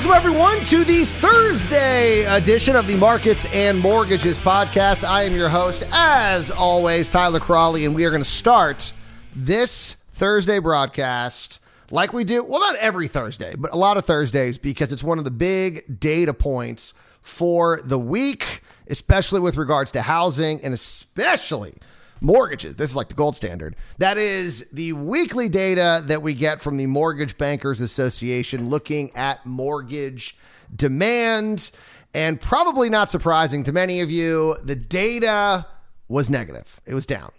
Welcome, 0.00 0.16
everyone, 0.16 0.64
to 0.64 0.82
the 0.82 1.04
Thursday 1.04 2.24
edition 2.24 2.74
of 2.74 2.86
the 2.86 2.96
Markets 2.96 3.44
and 3.52 3.78
Mortgages 3.78 4.38
podcast. 4.38 5.06
I 5.06 5.24
am 5.24 5.34
your 5.34 5.50
host, 5.50 5.84
as 5.92 6.50
always, 6.50 7.10
Tyler 7.10 7.38
Crawley, 7.38 7.84
and 7.84 7.94
we 7.94 8.06
are 8.06 8.10
going 8.10 8.22
to 8.22 8.28
start 8.28 8.94
this 9.36 9.96
Thursday 10.12 10.58
broadcast 10.58 11.60
like 11.90 12.14
we 12.14 12.24
do, 12.24 12.42
well, 12.42 12.60
not 12.60 12.76
every 12.76 13.08
Thursday, 13.08 13.54
but 13.58 13.74
a 13.74 13.76
lot 13.76 13.98
of 13.98 14.06
Thursdays 14.06 14.56
because 14.56 14.90
it's 14.90 15.04
one 15.04 15.18
of 15.18 15.24
the 15.24 15.30
big 15.30 16.00
data 16.00 16.32
points 16.32 16.94
for 17.20 17.82
the 17.84 17.98
week, 17.98 18.62
especially 18.86 19.40
with 19.40 19.58
regards 19.58 19.92
to 19.92 20.00
housing 20.00 20.62
and 20.62 20.72
especially 20.72 21.74
mortgages. 22.20 22.76
This 22.76 22.90
is 22.90 22.96
like 22.96 23.08
the 23.08 23.14
gold 23.14 23.36
standard. 23.36 23.76
That 23.98 24.18
is 24.18 24.68
the 24.72 24.92
weekly 24.92 25.48
data 25.48 26.02
that 26.06 26.22
we 26.22 26.34
get 26.34 26.60
from 26.60 26.76
the 26.76 26.86
Mortgage 26.86 27.38
Bankers 27.38 27.80
Association 27.80 28.68
looking 28.68 29.14
at 29.16 29.44
mortgage 29.46 30.36
demand. 30.74 31.70
And 32.12 32.40
probably 32.40 32.90
not 32.90 33.10
surprising 33.10 33.62
to 33.64 33.72
many 33.72 34.00
of 34.00 34.10
you, 34.10 34.56
the 34.64 34.76
data 34.76 35.66
was 36.08 36.28
negative. 36.28 36.80
It 36.84 36.94
was 36.94 37.06
down. 37.06 37.30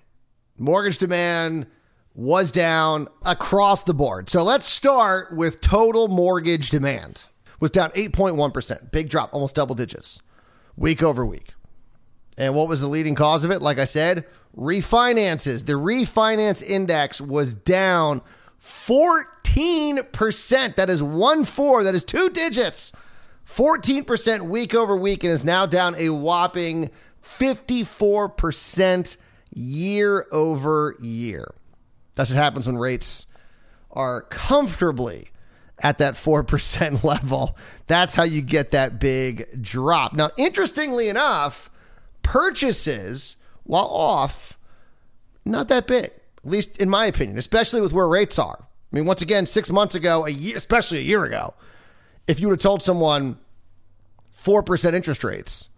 Mortgage 0.58 0.98
demand 0.98 1.68
was 2.14 2.52
down 2.52 3.08
across 3.24 3.84
the 3.84 3.94
board. 3.94 4.30
So 4.30 4.44
let's 4.44 4.66
start 4.66 5.36
with 5.36 5.62
total 5.62 6.08
mortgage 6.08 6.70
demand. 6.70 7.26
Was 7.60 7.72
down 7.72 7.92
8.1%. 7.92 8.92
Big 8.92 9.10
drop, 9.10 9.34
almost 9.34 9.56
double 9.56 9.76
digits. 9.76 10.22
Week 10.76 11.04
over 11.04 11.26
week. 11.26 11.54
And 12.38 12.56
what 12.56 12.68
was 12.68 12.82
the 12.82 12.88
leading 12.88 13.14
cause 13.14 13.44
of 13.44 13.52
it? 13.52 13.62
Like 13.62 13.78
I 13.78 13.86
said, 13.86 14.26
refinances. 14.56 15.66
The 15.66 15.74
refinance 15.74 16.64
index 16.64 17.22
was 17.22 17.54
down 17.54 18.22
14%. 18.62 20.76
That 20.76 20.90
is 20.90 21.04
one 21.04 21.46
four. 21.46 21.84
That 21.84 21.96
is 21.96 22.04
two 22.04 22.30
digits. 22.30 22.92
14% 23.46 24.48
week 24.48 24.74
over 24.74 24.96
week 24.96 25.24
and 25.24 25.34
is 25.34 25.44
now 25.44 25.66
down 25.66 25.96
a 25.96 26.10
whopping 26.10 26.90
54% 27.24 29.18
year 29.54 30.26
over 30.32 30.96
year. 31.02 31.54
That's 32.16 32.30
what 32.30 32.38
happens 32.38 32.68
when 32.68 32.78
rates 32.78 33.26
are 33.92 34.22
comfortably 34.24 35.28
at 35.80 35.98
that 35.98 36.14
4% 36.14 37.04
level. 37.04 37.58
That's 37.88 38.16
how 38.16 38.24
you 38.24 38.42
get 38.42 38.72
that 38.72 39.00
big 39.00 39.62
drop. 39.62 40.14
Now, 40.14 40.30
interestingly 40.38 41.10
enough, 41.10 41.70
purchases, 42.24 43.36
while 43.72 43.86
off, 43.86 44.60
not 45.46 45.70
that 45.70 45.88
big, 45.88 46.04
at 46.04 46.12
least 46.44 46.78
in 46.78 46.90
my 46.90 47.06
opinion, 47.06 47.38
especially 47.38 47.80
with 47.80 47.94
where 47.94 48.06
rates 48.06 48.38
are. 48.38 48.58
I 48.60 48.96
mean, 48.96 49.06
once 49.06 49.22
again, 49.22 49.46
six 49.46 49.72
months 49.72 49.96
ago, 49.96 50.26
a 50.26 50.30
year, 50.30 50.58
especially 50.58 50.98
a 50.98 51.04
year 51.04 51.24
ago, 51.24 51.54
if 52.28 52.42
you 52.42 52.50
would 52.50 52.60
have 52.60 52.62
told 52.62 52.82
someone 52.82 53.38
4% 54.36 54.94
interest 54.94 55.24
rates, 55.24 55.70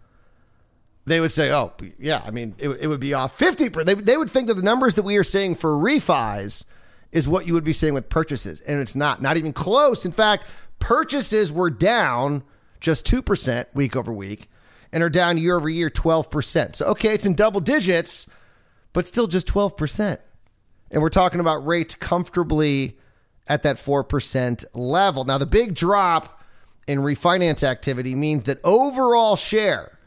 they 1.04 1.20
would 1.20 1.30
say, 1.30 1.52
oh, 1.52 1.72
yeah, 1.96 2.20
I 2.26 2.32
mean, 2.32 2.56
it, 2.58 2.68
it 2.68 2.88
would 2.88 2.98
be 2.98 3.14
off 3.14 3.38
50. 3.38 3.68
They, 3.68 3.94
they 3.94 4.16
would 4.16 4.28
think 4.28 4.48
that 4.48 4.54
the 4.54 4.62
numbers 4.62 4.96
that 4.96 5.04
we 5.04 5.16
are 5.16 5.22
seeing 5.22 5.54
for 5.54 5.70
refis 5.70 6.64
is 7.12 7.28
what 7.28 7.46
you 7.46 7.54
would 7.54 7.62
be 7.62 7.72
seeing 7.72 7.94
with 7.94 8.08
purchases. 8.08 8.60
And 8.62 8.80
it's 8.80 8.96
not, 8.96 9.22
not 9.22 9.36
even 9.36 9.52
close. 9.52 10.04
In 10.04 10.10
fact, 10.10 10.46
purchases 10.80 11.52
were 11.52 11.70
down 11.70 12.42
just 12.80 13.06
2% 13.06 13.66
week 13.72 13.94
over 13.94 14.12
week 14.12 14.48
and 14.94 15.02
are 15.02 15.10
down 15.10 15.36
year 15.36 15.56
over 15.56 15.68
year 15.68 15.90
12%. 15.90 16.76
So, 16.76 16.86
okay, 16.86 17.12
it's 17.12 17.26
in 17.26 17.34
double 17.34 17.60
digits, 17.60 18.30
but 18.92 19.08
still 19.08 19.26
just 19.26 19.48
12%. 19.48 20.18
And 20.92 21.02
we're 21.02 21.10
talking 21.10 21.40
about 21.40 21.66
rates 21.66 21.96
comfortably 21.96 22.96
at 23.48 23.64
that 23.64 23.76
4% 23.76 24.64
level. 24.72 25.24
Now, 25.24 25.36
the 25.36 25.46
big 25.46 25.74
drop 25.74 26.40
in 26.86 27.00
refinance 27.00 27.64
activity 27.64 28.14
means 28.14 28.44
that 28.44 28.60
overall 28.62 29.34
share 29.34 29.98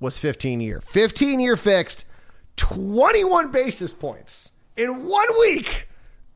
was 0.01 0.19
15 0.19 0.61
year. 0.61 0.81
15 0.81 1.41
year 1.41 1.57
fixed 1.57 2.05
21 2.57 3.51
basis 3.51 3.93
points 3.93 4.53
in 4.77 5.07
one 5.07 5.29
week. 5.41 5.89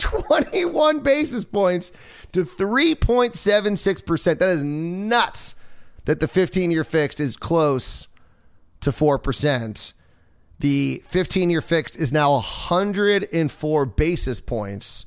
21 0.08 1.00
basis 1.00 1.44
points 1.44 1.92
to 2.32 2.44
3.76%. 2.44 4.38
That 4.38 4.50
is 4.50 4.64
nuts 4.64 5.54
that 6.04 6.20
the 6.20 6.28
15 6.28 6.70
year 6.70 6.84
fixed 6.84 7.20
is 7.20 7.36
close 7.36 8.08
to 8.80 8.90
4%. 8.90 9.92
The 10.60 11.02
15 11.06 11.50
year 11.50 11.60
fixed 11.60 11.96
is 11.96 12.12
now 12.12 12.32
104 12.32 13.86
basis 13.86 14.40
points 14.40 15.06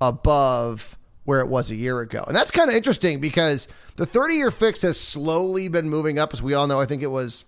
above 0.00 0.96
where 1.24 1.40
it 1.40 1.48
was 1.48 1.70
a 1.70 1.74
year 1.74 2.00
ago. 2.00 2.24
And 2.26 2.36
that's 2.36 2.50
kind 2.50 2.70
of 2.70 2.76
interesting 2.76 3.20
because 3.20 3.68
the 3.96 4.06
30 4.06 4.34
year 4.34 4.50
fixed 4.50 4.82
has 4.82 4.98
slowly 4.98 5.68
been 5.68 5.88
moving 5.88 6.18
up. 6.18 6.32
As 6.32 6.42
we 6.42 6.54
all 6.54 6.66
know, 6.66 6.80
I 6.80 6.86
think 6.86 7.02
it 7.02 7.08
was 7.08 7.44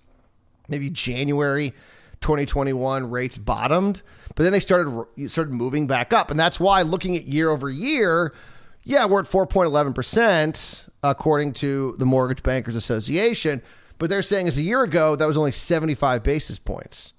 maybe 0.69 0.91
January 0.91 1.73
2021 2.21 3.11
rates 3.11 3.37
bottomed, 3.37 4.03
but 4.35 4.43
then 4.43 4.53
they 4.53 4.61
started 4.61 5.07
started 5.29 5.53
moving 5.53 5.87
back 5.87 6.13
up, 6.13 6.31
and 6.31 6.39
that's 6.39 6.59
why 6.59 6.83
looking 6.83 7.17
at 7.17 7.25
year 7.25 7.51
over 7.51 7.71
year, 7.71 8.35
yeah, 8.85 9.07
we're 9.07 9.21
at 9.21 9.27
4.11 9.27 9.95
percent 9.95 10.87
according 11.03 11.53
to 11.55 11.95
the 11.99 12.07
Mortgage 12.07 12.43
Bankers 12.43 12.75
Association, 12.75 13.63
but 13.99 14.11
they're 14.11 14.23
saying 14.23 14.49
as 14.49 14.59
a 14.59 14.63
year 14.63 14.83
ago 14.83 15.15
that 15.17 15.27
was 15.27 15.39
only 15.39 15.53
75 15.53 16.23
basis 16.23 16.59
points 16.59 17.15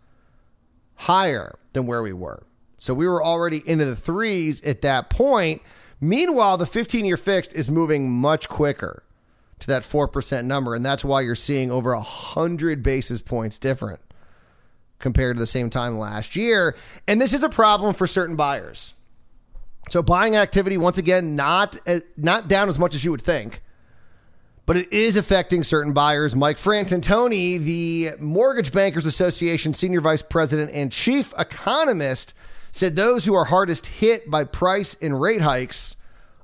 higher 0.95 1.57
than 1.73 1.85
where 1.85 2.03
we 2.03 2.11
were. 2.11 2.43
So 2.77 2.93
we 2.93 3.07
were 3.07 3.23
already 3.23 3.61
into 3.67 3.85
the 3.85 3.95
threes 3.95 4.61
at 4.63 4.81
that 4.81 5.09
point. 5.09 5.61
Meanwhile, 6.01 6.57
the 6.57 6.65
15 6.65 7.05
year 7.05 7.17
fixed 7.17 7.53
is 7.53 7.69
moving 7.69 8.09
much 8.11 8.49
quicker 8.49 9.03
to 9.59 9.67
that 9.67 9.83
4% 9.83 10.45
number. 10.45 10.73
And 10.73 10.85
that's 10.85 11.03
why 11.03 11.21
you're 11.21 11.35
seeing 11.35 11.69
over 11.71 11.93
100 11.93 12.81
basis 12.81 13.21
points 13.21 13.59
different 13.59 13.99
compared 14.99 15.37
to 15.37 15.39
the 15.39 15.47
same 15.47 15.69
time 15.69 15.97
last 15.97 16.35
year. 16.35 16.75
And 17.07 17.19
this 17.19 17.33
is 17.33 17.43
a 17.43 17.49
problem 17.49 17.93
for 17.93 18.05
certain 18.05 18.35
buyers. 18.35 18.93
So 19.89 20.03
buying 20.03 20.35
activity 20.35 20.77
once 20.77 20.97
again 20.97 21.35
not 21.35 21.79
uh, 21.87 22.01
not 22.15 22.47
down 22.47 22.67
as 22.67 22.77
much 22.77 22.93
as 22.93 23.03
you 23.03 23.11
would 23.11 23.21
think. 23.21 23.61
But 24.65 24.77
it 24.77 24.93
is 24.93 25.15
affecting 25.15 25.63
certain 25.63 25.93
buyers. 25.93 26.35
Mike 26.35 26.57
Fratantoni, 26.57 27.57
the 27.57 28.11
Mortgage 28.19 28.71
Bankers 28.71 29.07
Association 29.07 29.73
senior 29.73 29.99
vice 29.99 30.21
president 30.21 30.69
and 30.75 30.91
chief 30.91 31.33
economist, 31.39 32.35
said 32.71 32.95
those 32.95 33.25
who 33.25 33.33
are 33.33 33.45
hardest 33.45 33.87
hit 33.87 34.29
by 34.29 34.43
price 34.43 34.95
and 35.01 35.19
rate 35.19 35.41
hikes 35.41 35.95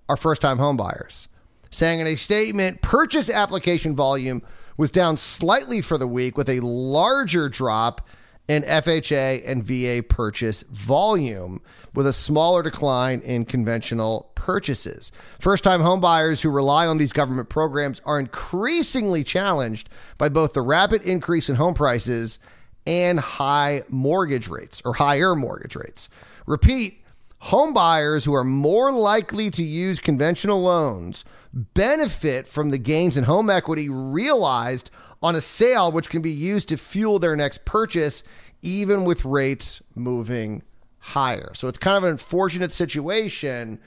are 0.10 0.18
first-time 0.18 0.58
home 0.58 0.76
buyers. 0.76 1.28
Saying 1.70 2.00
in 2.00 2.08
a 2.08 2.16
statement, 2.16 2.82
purchase 2.82 3.30
application 3.30 3.96
volume 3.96 4.42
was 4.76 4.90
down 4.90 5.18
slightly 5.18 5.82
for 5.82 6.00
the 6.00 6.08
week 6.08 6.36
with 6.36 6.50
a 6.50 6.62
larger 6.62 7.48
drop 7.48 8.08
in 8.48 8.64
FHA 8.64 9.44
and 9.46 9.64
VA 9.64 10.04
purchase 10.04 10.64
volume, 10.64 11.62
with 11.94 12.06
a 12.06 12.14
smaller 12.14 12.62
decline 12.62 13.22
in 13.22 13.46
conventional 13.46 14.32
purchases. 14.36 15.12
First 15.40 15.64
time 15.64 15.82
homebuyers 15.82 16.42
who 16.42 16.50
rely 16.50 16.86
on 16.86 16.98
these 16.98 17.14
government 17.14 17.50
programs 17.50 18.02
are 18.06 18.20
increasingly 18.20 19.24
challenged 19.24 19.90
by 20.18 20.30
both 20.30 20.54
the 20.54 20.62
rapid 20.62 21.02
increase 21.02 21.50
in 21.50 21.56
home 21.56 21.74
prices 21.74 22.38
and 22.86 23.20
high 23.20 23.84
mortgage 23.90 24.48
rates 24.48 24.82
or 24.86 24.94
higher 24.94 25.36
mortgage 25.36 25.76
rates. 25.76 26.10
Repeat, 26.46 27.02
homebuyers 27.46 28.26
who 28.26 28.34
are 28.34 28.44
more 28.44 28.92
likely 28.92 29.50
to 29.52 29.64
use 29.64 30.00
conventional 30.00 30.62
loans 30.62 31.26
benefit 31.54 32.48
from 32.48 32.70
the 32.70 32.78
gains 32.78 33.18
in 33.18 33.24
home 33.24 33.50
equity 33.50 33.90
realized 33.90 34.92
on 35.22 35.36
a 35.36 35.42
sale, 35.42 35.92
which 35.92 36.10
can 36.10 36.22
be 36.22 36.32
used 36.32 36.70
to 36.70 36.78
fuel 36.78 37.20
their 37.20 37.36
next 37.36 37.66
purchase, 37.66 38.24
even 38.62 39.06
with 39.06 39.26
rates 39.26 39.84
moving 39.96 40.64
higher. 41.00 41.52
So 41.54 41.68
it's 41.68 41.78
kind 41.78 41.98
of 41.98 42.04
an 42.04 42.12
unfortunate 42.12 42.72
situation 42.72 43.80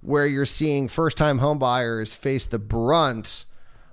where 0.00 0.26
you're 0.26 0.44
seeing 0.44 0.88
first 0.88 1.16
time 1.16 1.38
homebuyers 1.38 2.14
face 2.14 2.46
the 2.46 2.58
brunt 2.58 3.44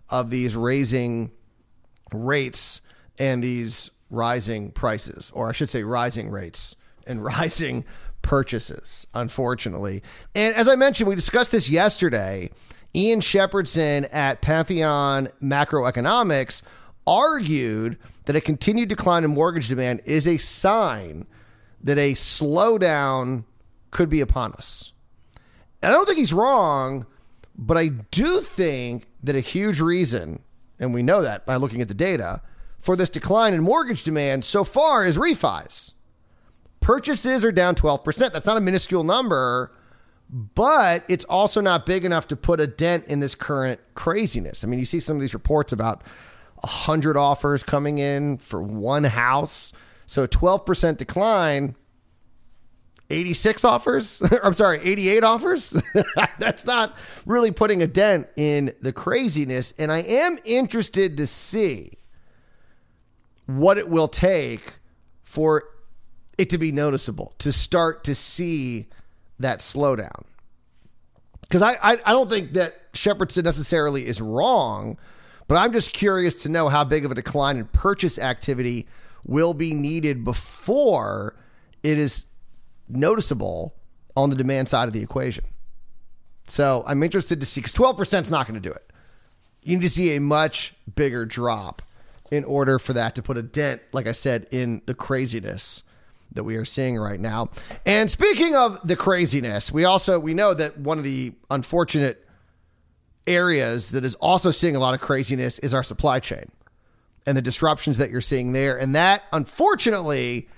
of 0.10 0.30
these 0.30 0.56
raising 0.56 1.32
rates 2.12 2.82
and 3.18 3.44
these 3.44 3.92
rising 4.10 4.72
prices, 4.72 5.32
or 5.34 5.50
I 5.50 5.54
should 5.54 5.70
say, 5.70 5.84
rising 5.84 6.30
rates 6.30 6.76
and 7.08 7.24
rising 7.26 7.86
purchases, 8.22 9.06
unfortunately. 9.14 10.02
And 10.34 10.56
as 10.56 10.68
I 10.68 10.76
mentioned, 10.76 11.10
we 11.10 11.16
discussed 11.16 11.52
this 11.52 11.70
yesterday. 11.70 12.50
Ian 12.96 13.22
Shepherdson 13.22 14.08
at 14.14 14.42
Pantheon 14.42 15.30
Macroeconomics 15.42 16.62
argued 17.08 17.98
that 18.26 18.36
a 18.36 18.42
continued 18.42 18.90
decline 18.90 19.24
in 19.24 19.32
mortgage 19.32 19.68
demand 19.68 20.02
is 20.06 20.28
a 20.28 20.38
sign 20.38 21.26
that 21.82 21.98
a 21.98 22.14
slowdown 22.14 23.44
could 23.92 24.10
be 24.10 24.22
upon 24.22 24.54
us. 24.54 24.92
And 25.82 25.92
I 25.92 25.96
don't 25.96 26.06
think 26.06 26.20
he's 26.20 26.34
wrong, 26.34 27.06
but 27.56 27.78
I 27.78 27.88
do 27.88 28.42
think 28.42 29.08
that 29.24 29.36
a 29.36 29.42
huge 29.42 29.82
reason, 29.82 30.44
and 30.80 30.94
we 30.94 31.04
know 31.04 31.22
that 31.22 31.46
by 31.46 31.56
looking 31.58 31.82
at 31.82 31.88
the 31.88 31.94
data, 31.94 32.42
for 32.78 32.96
this 32.96 33.10
decline 33.10 33.54
in 33.54 33.62
mortgage 33.62 34.04
demand 34.04 34.46
so 34.46 34.64
far 34.64 35.06
is 35.06 35.18
refis. 35.18 35.94
Purchases 36.80 37.46
are 37.46 37.52
down 37.52 37.76
12%. 37.76 38.32
That's 38.32 38.46
not 38.46 38.58
a 38.58 38.62
minuscule 38.62 39.04
number, 39.04 39.72
but 40.30 41.06
it's 41.08 41.26
also 41.26 41.62
not 41.62 41.86
big 41.86 42.06
enough 42.06 42.28
to 42.30 42.36
put 42.36 42.60
a 42.60 42.68
dent 42.68 43.06
in 43.08 43.20
this 43.20 43.36
current 43.36 43.80
craziness. 43.94 44.64
I 44.64 44.68
mean, 44.68 44.80
you 44.80 44.86
see 44.86 45.00
some 45.00 45.18
of 45.18 45.22
these 45.22 45.34
reports 45.34 45.72
about 45.72 46.04
100 46.62 47.18
offers 47.18 47.64
coming 47.64 47.98
in 47.98 48.38
for 48.38 48.62
one 48.62 49.04
house. 49.04 49.74
So 50.06 50.24
a 50.24 50.28
12% 50.28 50.98
decline 50.98 51.76
86 53.10 53.64
offers. 53.64 54.22
I'm 54.44 54.54
sorry, 54.54 54.80
88 54.82 55.24
offers. 55.24 55.82
That's 56.40 56.66
not 56.66 56.96
really 57.26 57.52
putting 57.52 57.82
a 57.82 57.88
dent 57.88 58.28
in 58.36 58.74
the 58.82 58.92
craziness. 58.92 59.74
And 59.78 59.92
I 59.92 60.00
am 60.00 60.38
interested 60.46 61.18
to 61.18 61.28
see 61.28 61.98
what 63.46 63.78
it 63.78 63.90
will 63.90 64.08
take 64.08 64.76
for 65.22 65.66
it 66.38 66.50
to 66.50 66.58
be 66.58 66.72
noticeable, 66.72 67.34
to 67.40 67.52
start 67.52 68.04
to 68.06 68.16
see 68.16 68.88
that 69.40 69.60
slowdown. 69.60 70.24
Because 71.42 71.62
I, 71.62 71.74
I, 71.74 71.92
I, 72.06 72.12
don't 72.12 72.30
think 72.30 72.54
that 72.54 72.92
Shepherdson 72.94 73.44
necessarily 73.44 74.08
is 74.08 74.22
wrong, 74.22 74.98
but 75.48 75.56
I'm 75.56 75.72
just 75.72 75.94
curious 75.94 76.42
to 76.44 76.50
know 76.50 76.70
how 76.70 76.84
big 76.84 77.06
of 77.06 77.12
a 77.12 77.16
decline 77.16 77.58
in 77.58 77.66
purchase 77.66 78.18
activity 78.18 78.88
will 79.26 79.54
be 79.54 79.74
needed 79.74 80.24
before 80.24 81.36
it 81.84 81.98
is 81.98 82.26
noticeable 82.90 83.76
on 84.16 84.30
the 84.30 84.36
demand 84.36 84.70
side 84.70 84.88
of 84.88 84.94
the 84.94 85.02
equation. 85.02 85.44
So 86.48 86.84
I'm 86.88 87.04
interested 87.04 87.40
to 87.40 87.46
see 87.46 87.62
because 87.62 87.74
12% 87.74 88.22
is 88.22 88.32
not 88.32 88.48
going 88.48 88.60
to 88.60 88.68
do 88.68 88.74
it. 88.74 88.92
You 89.64 89.78
need 89.78 89.84
to 89.84 89.90
see 89.90 90.16
a 90.16 90.22
much 90.22 90.74
bigger 90.94 91.26
drop 91.26 91.82
in 92.32 92.44
order 92.44 92.80
for 92.80 92.94
that 92.94 93.16
to 93.16 93.22
put 93.22 93.38
a 93.38 93.44
dent, 93.44 93.82
like 93.92 94.08
I 94.08 94.12
said, 94.12 94.48
in 94.52 94.82
the 94.86 94.94
craziness 94.94 95.84
that 96.34 96.44
we 96.44 96.56
are 96.56 96.66
seeing 96.66 96.98
right 96.98 97.20
now. 97.20 97.50
And 97.86 98.10
speaking 98.10 98.56
of 98.56 98.86
the 98.86 98.96
craziness, 98.96 99.72
we 99.72 99.86
also 99.86 100.20
we 100.20 100.34
know 100.34 100.54
that 100.54 100.78
one 100.78 100.98
of 100.98 101.04
the 101.04 101.34
unfortunate 101.50 102.28
areas 103.26 103.92
that 103.92 104.04
is 104.04 104.16
also 104.16 104.52
seeing 104.52 104.76
a 104.76 104.80
lot 104.80 104.94
of 104.94 105.02
craziness 105.02 105.60
is 105.60 105.74
our 105.74 105.84
supply 105.84 106.20
chain 106.20 106.52
and 107.26 107.38
the 107.38 107.42
disruptions 107.42 107.98
that 107.98 108.10
you're 108.10 108.22
seeing 108.22 108.54
there. 108.54 108.78
And 108.78 108.96
that 108.96 109.24
unfortunately 109.32 110.50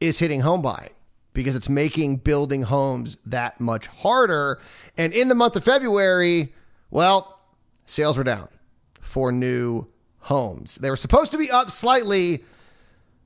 is 0.00 0.18
hitting 0.18 0.40
home 0.40 0.62
buying 0.62 0.92
because 1.34 1.56
it's 1.56 1.68
making 1.68 2.16
building 2.16 2.62
homes 2.62 3.16
that 3.26 3.60
much 3.60 3.86
harder. 3.86 4.60
And 4.96 5.12
in 5.12 5.28
the 5.28 5.34
month 5.34 5.56
of 5.56 5.64
February, 5.64 6.54
well, 6.90 7.40
sales 7.86 8.18
were 8.18 8.24
down 8.24 8.48
for 9.00 9.32
new 9.32 9.86
homes. 10.20 10.76
They 10.76 10.90
were 10.90 10.96
supposed 10.96 11.32
to 11.32 11.38
be 11.38 11.50
up 11.50 11.70
slightly, 11.70 12.44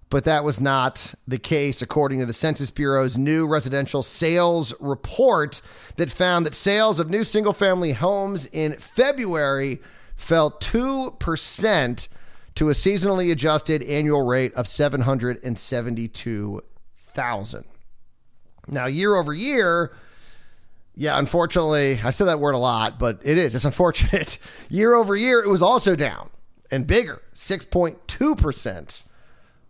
but 0.08 0.24
that 0.24 0.44
was 0.44 0.60
not 0.60 1.14
the 1.26 1.38
case, 1.38 1.80
according 1.82 2.20
to 2.20 2.26
the 2.26 2.32
Census 2.32 2.70
Bureau's 2.70 3.18
new 3.18 3.48
residential 3.48 4.04
sales 4.04 4.72
report 4.80 5.60
that 5.96 6.12
found 6.12 6.46
that 6.46 6.54
sales 6.54 7.00
of 7.00 7.10
new 7.10 7.24
single 7.24 7.52
family 7.52 7.90
homes 7.92 8.46
in 8.46 8.74
February 8.74 9.80
fell 10.14 10.52
2% 10.52 12.08
to 12.54 12.70
a 12.70 12.72
seasonally 12.72 13.32
adjusted 13.32 13.82
annual 13.82 14.22
rate 14.22 14.54
of 14.54 14.68
772,000. 14.68 17.64
Now, 18.68 18.86
year 18.86 19.14
over 19.14 19.34
year, 19.34 19.92
yeah, 20.94 21.18
unfortunately, 21.18 22.00
I 22.02 22.10
said 22.10 22.24
that 22.26 22.40
word 22.40 22.54
a 22.54 22.58
lot, 22.58 22.98
but 22.98 23.20
it 23.22 23.38
is. 23.38 23.54
It's 23.54 23.64
unfortunate. 23.64 24.38
year 24.70 24.94
over 24.94 25.14
year, 25.14 25.38
it 25.40 25.48
was 25.48 25.62
also 25.62 25.94
down 25.94 26.30
and 26.70 26.86
bigger, 26.86 27.20
6.2% 27.34 29.02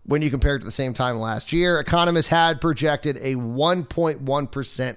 when 0.07 0.23
you 0.23 0.31
compare 0.31 0.57
it 0.57 0.61
to 0.61 0.65
the 0.65 0.71
same 0.71 0.95
time 0.95 1.19
last 1.19 1.53
year. 1.53 1.79
Economists 1.81 2.29
had 2.29 2.61
projected 2.61 3.17
a 3.19 3.35
1.1% 3.35 4.97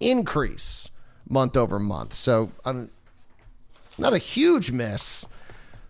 increase 0.00 0.90
month 1.28 1.56
over 1.56 1.78
month. 1.78 2.14
So, 2.14 2.52
um, 2.64 2.90
not 3.98 4.12
a 4.12 4.18
huge 4.18 4.70
miss. 4.70 5.26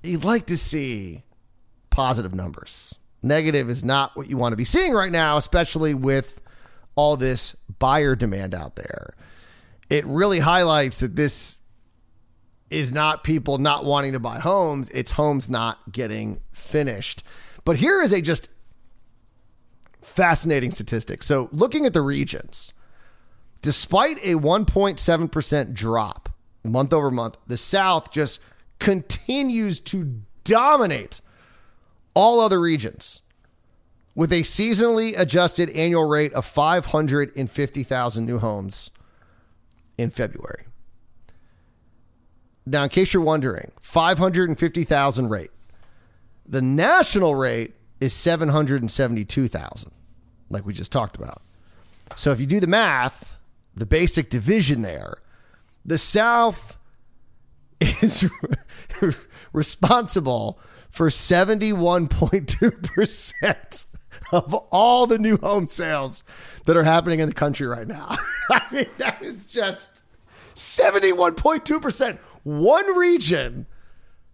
You'd 0.03 0.25
like 0.25 0.47
to 0.47 0.57
see 0.57 1.25
positive 1.91 2.35
numbers. 2.35 2.95
Negative 3.23 3.69
is 3.69 3.85
not 3.85 4.17
what 4.17 4.29
you 4.29 4.37
want 4.37 4.53
to 4.53 4.57
be 4.57 4.65
seeing 4.65 4.93
right 4.93 5.13
now, 5.13 5.37
especially 5.37 5.93
with 5.93 6.41
all 6.95 7.17
this 7.17 7.55
buyer 7.79 8.17
demand 8.17 8.55
out 8.55 8.77
there. 8.77 9.11
It 9.91 10.07
really 10.07 10.39
highlights 10.39 11.01
that 11.01 11.17
this 11.17 11.59
is 12.71 12.93
not 12.93 13.25
people 13.25 13.59
not 13.59 13.85
wanting 13.85 14.13
to 14.13 14.21
buy 14.21 14.39
homes, 14.39 14.89
it's 14.91 15.13
homes 15.13 15.49
not 15.51 15.93
getting 15.93 16.41
finished. 16.53 17.23
But 17.69 17.77
here 17.77 18.01
is 18.01 18.15
a 18.15 18.23
just 18.23 18.49
fascinating 20.01 20.71
statistic. 20.71 21.23
So, 21.23 21.51
looking 21.53 21.85
at 21.85 21.93
the 21.93 22.01
regions, 22.01 22.73
despite 23.61 24.17
a 24.25 24.37
1.7% 24.37 25.75
drop 25.75 26.31
month 26.65 26.95
over 26.95 27.11
month, 27.11 27.37
the 27.47 27.59
South 27.59 28.11
just 28.11 28.41
continues 28.79 29.81
to 29.81 30.23
dominate 30.45 31.21
all 32.15 32.41
other 32.41 32.59
regions 32.59 33.21
with 34.15 34.33
a 34.33 34.45
seasonally 34.45 35.13
adjusted 35.19 35.69
annual 35.69 36.09
rate 36.09 36.33
of 36.33 36.47
550,000 36.47 38.25
new 38.25 38.39
homes 38.39 38.89
in 39.99 40.09
February. 40.09 40.65
Now, 42.65 42.85
in 42.85 42.89
case 42.89 43.13
you're 43.13 43.23
wondering, 43.23 43.73
550,000 43.79 45.29
rate. 45.29 45.51
The 46.49 46.63
national 46.63 47.35
rate 47.35 47.75
is 48.01 48.15
772,000, 48.15 49.93
like 50.49 50.65
we 50.65 50.73
just 50.73 50.91
talked 50.91 51.17
about. 51.17 51.43
So 52.17 52.33
if 52.33 52.41
you 52.41 52.47
do 52.47 52.59
the 52.59 52.67
math, 52.67 53.37
the 53.75 53.85
basic 53.85 54.31
division 54.31 54.81
there, 54.83 55.19
the 55.85 55.99
South 55.99 56.79
is 57.81 58.27
responsible 59.53 60.59
for 60.91 61.09
71.2% 61.09 63.85
of 64.33 64.55
all 64.55 65.07
the 65.07 65.19
new 65.19 65.37
home 65.39 65.69
sales 65.69 66.25
that 66.65 66.77
are 66.77 66.85
happening 66.85 67.21
in 67.21 67.29
the 67.29 67.35
country 67.35 67.67
right 67.67 67.87
now. 67.87 68.17
I 68.51 68.63
mean, 68.73 68.87
that 68.99 69.23
is 69.23 69.47
just 69.47 70.03
71.2%. 70.55 72.19
One 72.43 72.97
region, 72.97 73.67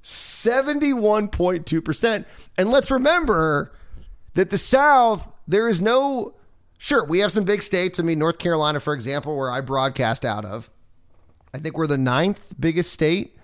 71.2%. 0.04 2.24
And 2.56 2.70
let's 2.70 2.90
remember 2.90 3.72
that 4.34 4.50
the 4.50 4.58
South, 4.58 5.28
there 5.48 5.68
is 5.68 5.82
no, 5.82 6.34
sure, 6.78 7.04
we 7.04 7.18
have 7.20 7.32
some 7.32 7.44
big 7.44 7.62
states. 7.62 7.98
I 7.98 8.02
mean, 8.02 8.18
North 8.18 8.36
Carolina, 8.38 8.80
for 8.80 8.92
example, 8.94 9.34
where 9.36 9.50
I 9.50 9.60
broadcast 9.60 10.24
out 10.24 10.44
of, 10.44 10.70
I 11.52 11.58
think 11.58 11.78
we're 11.78 11.86
the 11.86 11.98
ninth 11.98 12.54
biggest 12.58 12.92
state. 12.92 13.36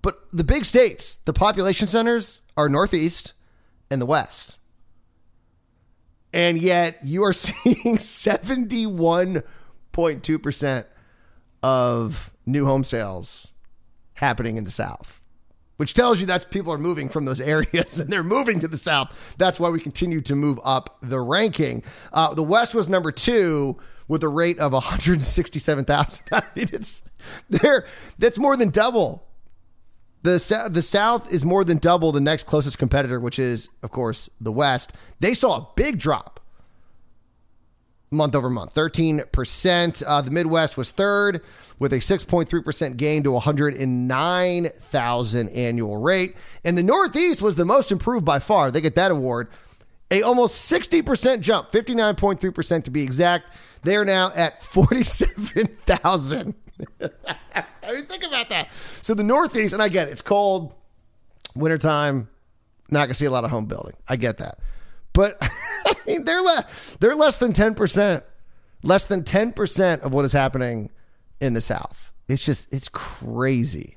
But 0.00 0.20
the 0.32 0.44
big 0.44 0.64
states, 0.64 1.16
the 1.16 1.32
population 1.32 1.88
centers 1.88 2.40
are 2.56 2.68
Northeast 2.68 3.32
and 3.90 4.00
the 4.00 4.06
West. 4.06 4.60
And 6.32 6.56
yet 6.58 7.00
you 7.02 7.24
are 7.24 7.32
seeing 7.44 7.98
71.2% 7.98 10.84
of 11.62 12.32
new 12.46 12.64
home 12.64 12.84
sales 12.84 13.52
happening 14.14 14.56
in 14.56 14.62
the 14.64 14.70
South, 14.70 15.17
which 15.78 15.94
tells 15.94 16.20
you 16.20 16.26
that 16.26 16.50
people 16.50 16.72
are 16.72 16.78
moving 16.78 17.08
from 17.08 17.24
those 17.24 17.40
areas 17.54 17.98
and 17.98 18.10
they're 18.10 18.22
moving 18.22 18.60
to 18.60 18.68
the 18.68 18.76
South. 18.76 19.16
That's 19.38 19.58
why 19.58 19.70
we 19.70 19.80
continue 19.80 20.20
to 20.20 20.36
move 20.36 20.60
up 20.62 20.98
the 21.00 21.20
ranking. 21.20 21.82
Uh, 22.12 22.34
the 22.34 22.42
West 22.42 22.74
was 22.74 22.88
number 22.88 23.10
two 23.10 23.78
with 24.06 24.22
a 24.22 24.28
rate 24.28 24.58
of 24.58 24.72
167,000. 24.72 26.24
I 26.32 26.42
mean, 26.54 26.68
it's 26.72 27.02
there. 27.48 27.86
That's 28.18 28.38
more 28.38 28.56
than 28.56 28.70
double 28.70 29.24
The, 30.22 30.68
the 30.70 30.82
South 30.82 31.32
is 31.32 31.44
more 31.44 31.64
than 31.64 31.78
double 31.78 32.10
the 32.12 32.20
next 32.20 32.44
closest 32.44 32.78
competitor, 32.78 33.20
which 33.20 33.38
is, 33.38 33.68
of 33.82 33.90
course, 33.90 34.28
the 34.40 34.52
West. 34.52 34.92
They 35.20 35.34
saw 35.34 35.56
a 35.58 35.68
big 35.76 35.98
drop 35.98 36.40
month 38.10 38.34
over 38.34 38.50
month 38.50 38.74
13%. 38.74 40.02
Uh, 40.06 40.20
the 40.20 40.30
Midwest 40.30 40.76
was 40.76 40.90
third 40.90 41.40
with 41.78 41.92
a 41.92 41.98
6.3% 41.98 42.96
gain 42.96 43.22
to 43.22 43.30
109,000 43.32 45.48
annual 45.50 45.96
rate. 45.96 46.34
And 46.64 46.78
the 46.78 46.82
Northeast 46.82 47.40
was 47.42 47.54
the 47.56 47.64
most 47.64 47.90
improved 47.92 48.24
by 48.24 48.38
far. 48.38 48.70
They 48.70 48.80
get 48.80 48.94
that 48.96 49.10
award. 49.10 49.48
A 50.10 50.22
almost 50.22 50.72
60% 50.72 51.40
jump, 51.40 51.70
59.3% 51.70 52.84
to 52.84 52.90
be 52.90 53.02
exact. 53.02 53.52
They 53.82 53.94
are 53.96 54.06
now 54.06 54.32
at 54.34 54.62
47,000. 54.62 56.54
I 57.00 57.06
mean, 57.92 58.06
think 58.06 58.24
about 58.24 58.48
that. 58.48 58.68
So 59.02 59.12
the 59.14 59.22
Northeast, 59.22 59.74
and 59.74 59.82
I 59.82 59.88
get 59.88 60.08
it, 60.08 60.12
it's 60.12 60.22
cold, 60.22 60.74
wintertime, 61.54 62.28
not 62.90 63.00
going 63.00 63.10
to 63.10 63.14
see 63.14 63.26
a 63.26 63.30
lot 63.30 63.44
of 63.44 63.50
home 63.50 63.66
building. 63.66 63.92
I 64.08 64.16
get 64.16 64.38
that. 64.38 64.58
But 65.18 65.36
I 65.42 65.94
mean, 66.06 66.24
they're, 66.24 66.40
le- 66.40 66.64
they're 67.00 67.16
less 67.16 67.38
than 67.38 67.52
10%, 67.52 68.22
less 68.84 69.06
than 69.06 69.24
10% 69.24 70.00
of 70.02 70.12
what 70.12 70.24
is 70.24 70.32
happening 70.32 70.90
in 71.40 71.54
the 71.54 71.60
South. 71.60 72.12
It's 72.28 72.44
just, 72.44 72.72
it's 72.72 72.88
crazy 72.88 73.96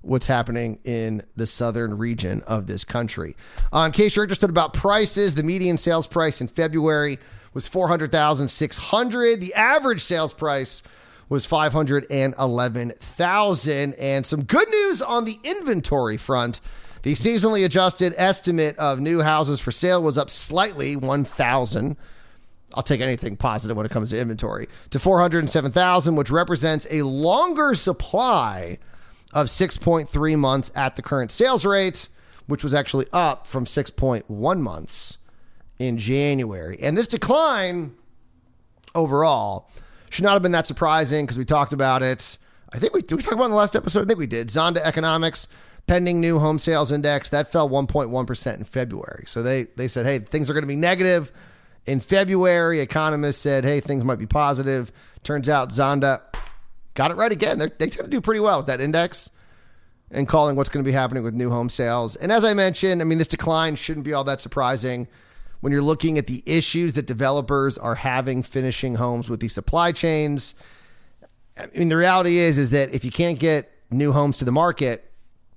what's 0.00 0.26
happening 0.26 0.78
in 0.84 1.22
the 1.36 1.46
southern 1.46 1.98
region 1.98 2.40
of 2.46 2.66
this 2.66 2.82
country. 2.82 3.36
Uh, 3.74 3.80
in 3.80 3.92
case 3.92 4.16
you're 4.16 4.24
interested 4.24 4.48
about 4.48 4.72
prices, 4.72 5.34
the 5.34 5.42
median 5.42 5.76
sales 5.76 6.06
price 6.06 6.40
in 6.40 6.48
February 6.48 7.18
was 7.52 7.68
400,600. 7.68 9.42
The 9.42 9.52
average 9.52 10.00
sales 10.00 10.32
price 10.32 10.82
was 11.28 11.44
511,000 11.44 13.94
and 13.94 14.24
some 14.24 14.44
good 14.44 14.70
news 14.70 15.02
on 15.02 15.26
the 15.26 15.38
inventory 15.44 16.16
front. 16.16 16.62
The 17.04 17.12
seasonally 17.12 17.66
adjusted 17.66 18.14
estimate 18.16 18.78
of 18.78 18.98
new 18.98 19.20
houses 19.20 19.60
for 19.60 19.70
sale 19.70 20.02
was 20.02 20.16
up 20.16 20.30
slightly, 20.30 20.96
1,000. 20.96 21.98
I'll 22.72 22.82
take 22.82 23.02
anything 23.02 23.36
positive 23.36 23.76
when 23.76 23.84
it 23.84 23.92
comes 23.92 24.08
to 24.08 24.18
inventory 24.18 24.68
to 24.88 24.98
407,000, 24.98 26.16
which 26.16 26.30
represents 26.30 26.86
a 26.90 27.02
longer 27.02 27.74
supply 27.74 28.78
of 29.34 29.48
6.3 29.48 30.38
months 30.38 30.72
at 30.74 30.96
the 30.96 31.02
current 31.02 31.30
sales 31.30 31.66
rate, 31.66 32.08
which 32.46 32.64
was 32.64 32.72
actually 32.72 33.06
up 33.12 33.46
from 33.46 33.66
6.1 33.66 34.60
months 34.60 35.18
in 35.78 35.98
January. 35.98 36.78
And 36.80 36.96
this 36.96 37.06
decline 37.06 37.96
overall 38.94 39.70
should 40.08 40.24
not 40.24 40.32
have 40.32 40.42
been 40.42 40.52
that 40.52 40.66
surprising 40.66 41.26
because 41.26 41.36
we 41.36 41.44
talked 41.44 41.74
about 41.74 42.02
it. 42.02 42.38
I 42.72 42.78
think 42.78 42.94
we 42.94 43.02
did 43.02 43.16
we 43.16 43.22
talk 43.22 43.34
about 43.34 43.42
it 43.42 43.46
in 43.46 43.50
the 43.50 43.58
last 43.58 43.76
episode. 43.76 44.04
I 44.04 44.06
think 44.06 44.18
we 44.18 44.26
did. 44.26 44.48
Zonda 44.48 44.78
Economics 44.78 45.48
pending 45.86 46.20
new 46.20 46.38
home 46.38 46.58
sales 46.58 46.90
index 46.92 47.28
that 47.28 47.50
fell 47.52 47.68
1.1% 47.68 48.56
in 48.56 48.64
February. 48.64 49.24
So 49.26 49.42
they 49.42 49.64
they 49.76 49.88
said, 49.88 50.06
"Hey, 50.06 50.18
things 50.18 50.48
are 50.50 50.54
going 50.54 50.62
to 50.62 50.68
be 50.68 50.76
negative." 50.76 51.32
In 51.86 52.00
February, 52.00 52.80
economists 52.80 53.40
said, 53.40 53.64
"Hey, 53.64 53.80
things 53.80 54.04
might 54.04 54.18
be 54.18 54.26
positive." 54.26 54.92
Turns 55.22 55.48
out 55.48 55.70
Zonda 55.70 56.22
got 56.94 57.10
it 57.10 57.16
right 57.16 57.32
again. 57.32 57.58
They're, 57.58 57.72
they 57.76 57.88
tend 57.88 58.04
to 58.04 58.08
do 58.08 58.20
pretty 58.20 58.40
well 58.40 58.58
with 58.58 58.66
that 58.66 58.80
index 58.80 59.30
and 60.10 60.28
calling 60.28 60.56
what's 60.56 60.68
going 60.68 60.84
to 60.84 60.88
be 60.88 60.92
happening 60.92 61.22
with 61.22 61.34
new 61.34 61.50
home 61.50 61.68
sales. 61.68 62.14
And 62.16 62.30
as 62.30 62.44
I 62.44 62.54
mentioned, 62.54 63.00
I 63.00 63.04
mean, 63.04 63.18
this 63.18 63.28
decline 63.28 63.74
shouldn't 63.76 64.04
be 64.04 64.12
all 64.12 64.24
that 64.24 64.40
surprising 64.40 65.08
when 65.60 65.72
you're 65.72 65.82
looking 65.82 66.18
at 66.18 66.26
the 66.26 66.42
issues 66.46 66.92
that 66.92 67.06
developers 67.06 67.76
are 67.78 67.96
having 67.96 68.42
finishing 68.42 68.96
homes 68.96 69.28
with 69.28 69.40
these 69.40 69.54
supply 69.54 69.92
chains. 69.92 70.54
I 71.58 71.66
mean, 71.74 71.88
the 71.88 71.96
reality 71.96 72.38
is 72.38 72.58
is 72.58 72.70
that 72.70 72.94
if 72.94 73.04
you 73.04 73.10
can't 73.10 73.38
get 73.38 73.70
new 73.90 74.12
homes 74.12 74.36
to 74.38 74.44
the 74.44 74.52
market, 74.52 75.10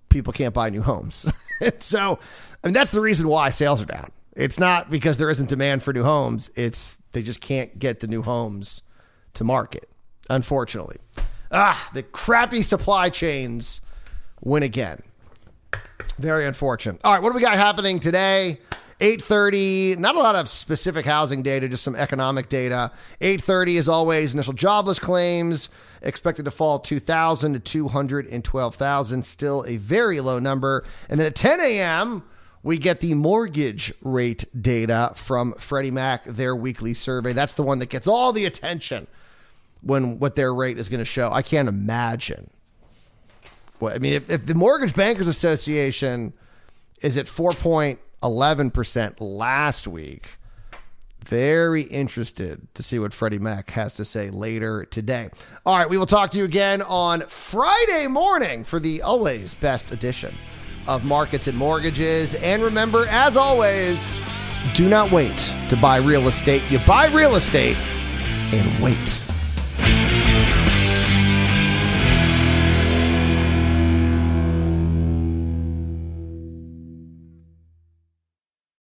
people 0.10 0.34
can't 0.34 0.54
buy 0.54 0.70
new 0.70 0.82
homes. 0.82 1.32
so, 1.80 2.20
I 2.64 2.68
mean, 2.68 2.74
that's 2.74 2.92
the 2.92 3.02
reason 3.02 3.28
why 3.28 3.50
sales 3.50 3.82
are 3.82 3.86
down. 3.86 4.12
It's 4.36 4.60
not 4.60 4.90
because 4.90 5.18
there 5.18 5.32
isn't 5.32 5.50
demand 5.50 5.84
for 5.84 5.94
new 5.94 6.04
homes. 6.04 6.52
It's 6.56 7.02
they 7.14 7.24
just 7.24 7.42
can't 7.42 7.80
get 7.80 8.00
the 8.02 8.08
new 8.08 8.22
homes 8.22 8.84
to 9.34 9.44
market, 9.44 9.90
unfortunately. 10.30 10.98
Ah, 11.52 11.90
the 11.94 12.04
crappy 12.04 12.62
supply 12.62 13.10
chains 13.10 13.82
win 14.42 14.62
again. 14.62 15.02
Very 16.20 16.46
unfortunate. 16.46 17.02
All 17.04 17.14
right, 17.14 17.22
what 17.22 17.30
do 17.30 17.36
we 17.36 17.42
got 17.42 17.58
happening 17.58 18.00
today? 18.00 18.60
8:30, 19.00 19.98
not 19.98 20.16
a 20.16 20.20
lot 20.20 20.36
of 20.36 20.50
specific 20.50 21.06
housing 21.06 21.44
data, 21.44 21.68
just 21.68 21.84
some 21.84 21.96
economic 21.96 22.50
data. 22.50 22.92
8:30 23.22 23.78
is 23.78 23.90
always, 23.90 24.34
initial 24.34 24.54
jobless 24.54 25.00
claims 25.00 25.70
expected 26.02 26.46
to 26.46 26.52
fall 26.52 26.80
2,000 26.80 27.54
to 27.54 27.60
212,000, 27.60 29.26
still 29.26 29.66
a 29.68 29.78
very 29.78 30.20
low 30.20 30.40
number. 30.40 30.86
And 31.10 31.20
then 31.20 31.28
at 31.28 31.36
10 31.36 31.60
a.m., 31.60 32.24
we 32.64 32.78
get 32.78 33.00
the 33.00 33.14
mortgage 33.14 33.94
rate 34.02 34.44
data 34.60 35.12
from 35.16 35.54
Freddie 35.54 35.92
Mac, 35.92 36.26
their 36.26 36.56
weekly 36.56 36.94
survey. 36.94 37.32
That's 37.32 37.54
the 37.54 37.64
one 37.64 37.80
that 37.80 37.90
gets 37.90 38.08
all 38.08 38.34
the 38.34 38.46
attention 38.46 39.08
when 39.82 40.20
what 40.20 40.36
their 40.36 40.54
rate 40.54 40.78
is 40.78 40.90
going 40.90 41.00
to 41.00 41.06
show. 41.06 41.32
I 41.32 41.42
can't 41.42 41.70
imagine. 41.70 42.50
What 43.80 43.94
I 43.94 44.00
mean, 44.00 44.14
if, 44.14 44.30
if 44.30 44.46
the 44.46 44.56
Mortgage 44.56 44.96
Bankers 44.96 45.28
Association 45.28 46.34
is 47.02 47.18
at 47.18 47.28
4.11% 47.28 49.16
last 49.20 49.88
week, 49.88 50.32
very 51.28 51.84
interested 51.84 52.74
to 52.74 52.82
see 52.82 53.00
what 53.00 53.14
Freddie 53.14 53.40
Mac 53.40 53.72
has 53.72 53.96
to 53.96 54.06
say 54.06 54.30
later 54.30 54.86
today. 54.86 55.30
All 55.66 55.78
right, 55.78 55.90
we 55.90 55.98
will 55.98 56.06
talk 56.06 56.32
to 56.32 56.38
you 56.38 56.46
again 56.46 56.82
on 56.82 57.22
Friday 57.22 58.08
morning 58.08 58.64
for 58.64 58.80
the 58.80 59.02
always 59.02 59.54
best 59.54 59.92
edition 59.92 60.34
of 60.88 61.04
Markets 61.04 61.48
and 61.48 61.58
Mortgages. 61.58 62.36
And 62.36 62.64
remember, 62.64 63.08
as 63.08 63.36
always, 63.36 64.22
do 64.74 64.88
not 64.88 65.12
wait 65.12 65.54
to 65.70 65.76
buy 65.76 65.98
real 65.98 66.28
estate. 66.28 66.64
You 66.72 66.80
buy 66.88 67.08
real 67.08 67.36
estate 67.36 67.78
and 68.54 68.84
wait. 68.84 69.27